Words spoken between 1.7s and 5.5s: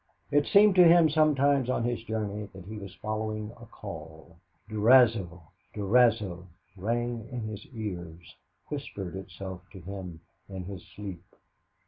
his journey that he was following a call. "Durazzo!